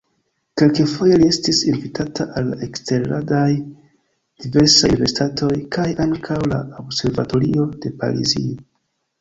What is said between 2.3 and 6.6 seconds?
al eksterlandaj diversaj universitatoj kaj ankaŭ